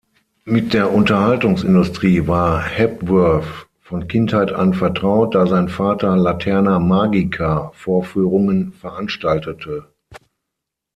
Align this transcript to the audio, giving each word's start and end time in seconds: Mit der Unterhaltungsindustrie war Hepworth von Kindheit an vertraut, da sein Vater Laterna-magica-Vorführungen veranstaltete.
Mit 0.45 0.73
der 0.73 0.91
Unterhaltungsindustrie 0.91 2.25
war 2.27 2.59
Hepworth 2.63 3.67
von 3.81 4.07
Kindheit 4.07 4.51
an 4.51 4.73
vertraut, 4.73 5.35
da 5.35 5.45
sein 5.45 5.69
Vater 5.69 6.15
Laterna-magica-Vorführungen 6.17 8.73
veranstaltete. 8.73 9.89